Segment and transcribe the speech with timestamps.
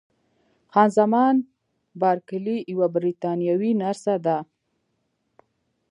[0.71, 1.35] خان زمان
[2.01, 4.37] بارکلي یوه بریتانوۍ نرسه ده.